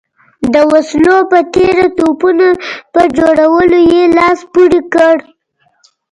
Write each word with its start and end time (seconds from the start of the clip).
د 0.53 0.55
وسلو 0.71 1.15
په 1.31 1.39
تېره 1.55 1.87
توپونو 1.97 2.47
په 2.93 3.01
جوړولو 3.17 3.79
یې 3.93 4.03
لاس 4.17 4.39
پورې 4.53 4.79
کړ. 4.93 5.15